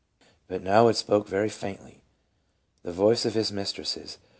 "But 0.47 0.63
now 0.63 0.87
it 0.87 0.95
spoke 0.95 1.27
very 1.27 1.47
faintly 1.47 2.01
[the 2.81 2.91
voice 2.91 3.23
of 3.23 3.35
his 3.35 3.51
mis 3.51 3.71
tresses] 3.71 4.17